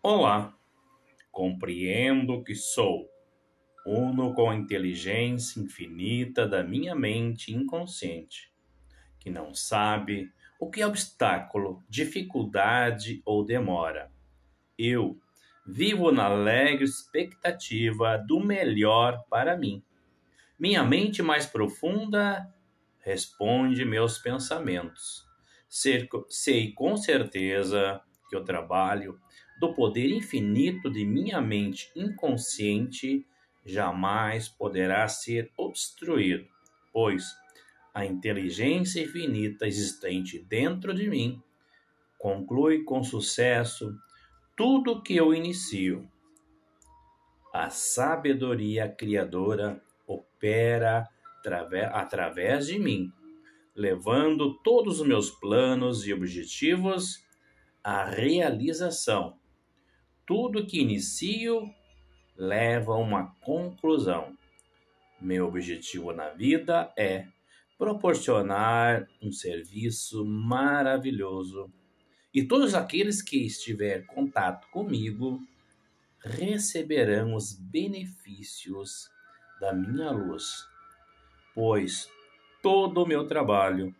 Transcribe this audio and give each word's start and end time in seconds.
Olá, 0.00 0.56
compreendo 1.32 2.44
que 2.44 2.54
sou 2.54 3.10
uno 3.84 4.32
com 4.32 4.48
a 4.48 4.54
inteligência 4.54 5.58
infinita 5.60 6.46
da 6.46 6.62
minha 6.62 6.94
mente 6.94 7.52
inconsciente, 7.52 8.52
que 9.18 9.28
não 9.28 9.52
sabe 9.52 10.32
o 10.60 10.70
que 10.70 10.80
é 10.80 10.86
obstáculo, 10.86 11.82
dificuldade 11.88 13.20
ou 13.24 13.44
demora. 13.44 14.12
Eu 14.78 15.18
vivo 15.66 16.12
na 16.12 16.26
alegre 16.26 16.84
expectativa 16.84 18.16
do 18.18 18.38
melhor 18.38 19.24
para 19.28 19.56
mim. 19.56 19.82
Minha 20.56 20.84
mente 20.84 21.24
mais 21.24 21.44
profunda 21.44 22.48
responde 23.00 23.84
meus 23.84 24.16
pensamentos. 24.16 25.26
Sei 25.68 26.72
com 26.72 26.96
certeza 26.96 28.00
que 28.28 28.36
o 28.36 28.44
trabalho 28.44 29.18
do 29.58 29.74
poder 29.74 30.10
infinito 30.10 30.90
de 30.90 31.04
minha 31.04 31.40
mente 31.40 31.90
inconsciente 31.96 33.26
jamais 33.64 34.48
poderá 34.48 35.06
ser 35.08 35.50
obstruído, 35.56 36.46
pois 36.92 37.24
a 37.92 38.04
inteligência 38.04 39.02
infinita 39.02 39.66
existente 39.66 40.38
dentro 40.38 40.94
de 40.94 41.08
mim 41.08 41.42
conclui 42.18 42.84
com 42.84 43.02
sucesso 43.02 43.96
tudo 44.56 45.02
que 45.02 45.16
eu 45.16 45.34
inicio. 45.34 46.08
A 47.52 47.70
sabedoria 47.70 48.88
criadora 48.88 49.82
opera 50.06 51.08
através 51.92 52.66
de 52.66 52.78
mim, 52.78 53.12
levando 53.74 54.54
todos 54.62 55.00
os 55.00 55.06
meus 55.06 55.30
planos 55.30 56.06
e 56.06 56.12
objetivos 56.12 57.24
à 57.82 58.04
realização 58.04 59.38
tudo 60.28 60.66
que 60.66 60.78
inicio 60.78 61.74
leva 62.36 62.92
a 62.92 62.98
uma 62.98 63.34
conclusão. 63.40 64.36
Meu 65.18 65.46
objetivo 65.46 66.12
na 66.12 66.28
vida 66.28 66.92
é 66.98 67.26
proporcionar 67.78 69.08
um 69.22 69.32
serviço 69.32 70.26
maravilhoso 70.26 71.72
e 72.34 72.44
todos 72.44 72.74
aqueles 72.74 73.22
que 73.22 73.38
estiver 73.38 74.04
contato 74.04 74.68
comigo 74.70 75.40
receberão 76.20 77.34
os 77.34 77.54
benefícios 77.54 79.08
da 79.58 79.72
minha 79.72 80.10
luz, 80.10 80.68
pois 81.54 82.06
todo 82.62 83.02
o 83.02 83.06
meu 83.06 83.26
trabalho 83.26 83.94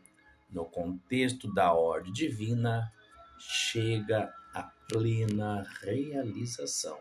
no 0.51 0.67
contexto 0.67 1.51
da 1.55 1.73
ordem 1.73 2.13
divina 2.13 2.93
chega 3.39 4.33
plena 4.89 5.65
realização. 5.83 6.99